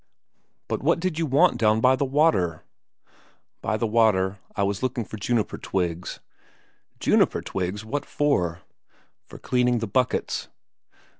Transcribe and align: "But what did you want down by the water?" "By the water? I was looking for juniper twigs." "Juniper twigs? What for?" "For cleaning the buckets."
"But 0.67 0.81
what 0.81 0.99
did 0.99 1.19
you 1.19 1.27
want 1.27 1.59
down 1.59 1.79
by 1.79 1.95
the 1.95 2.05
water?" 2.05 2.63
"By 3.61 3.77
the 3.77 3.85
water? 3.85 4.39
I 4.55 4.63
was 4.63 4.81
looking 4.81 5.05
for 5.05 5.17
juniper 5.17 5.59
twigs." 5.59 6.19
"Juniper 6.99 7.43
twigs? 7.43 7.85
What 7.85 8.03
for?" 8.07 8.61
"For 9.27 9.37
cleaning 9.37 9.77
the 9.77 9.85
buckets." 9.85 10.47